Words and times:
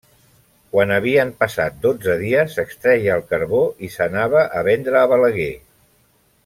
Quan 0.75 0.93
havien 0.95 1.33
passat 1.43 1.77
dotze 1.83 2.15
dies 2.23 2.57
s'extreia 2.59 3.19
el 3.21 3.29
carbó 3.35 3.61
i 3.89 3.93
s'anava 3.97 4.47
a 4.61 4.65
vendre 4.71 5.01
a 5.05 5.09
Balaguer. 5.13 5.51